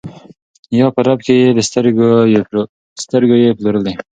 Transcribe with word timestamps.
یا 0.79 0.87
په 0.95 1.01
رپ 1.05 1.19
کي 1.25 1.33
یې 1.41 1.49
د 1.57 1.59
سترګو 3.03 3.35
یې 3.43 3.49
پلورلی 3.57 3.93